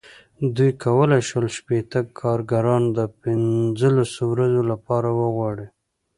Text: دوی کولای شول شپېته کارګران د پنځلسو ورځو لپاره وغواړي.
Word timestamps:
دوی 0.55 0.71
کولای 0.83 1.21
شول 1.29 1.45
شپېته 1.57 1.99
کارګران 2.19 2.83
د 2.97 2.99
پنځلسو 3.21 4.21
ورځو 4.33 4.61
لپاره 4.71 5.09
وغواړي. 5.21 5.67